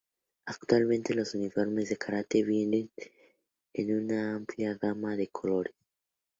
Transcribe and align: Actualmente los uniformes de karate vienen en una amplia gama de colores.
Actualmente 0.47 1.13
los 1.13 1.35
uniformes 1.35 1.89
de 1.89 1.97
karate 1.97 2.41
vienen 2.43 2.89
en 3.71 3.95
una 4.05 4.33
amplia 4.33 4.73
gama 4.73 5.15
de 5.15 5.27
colores. 5.27 5.75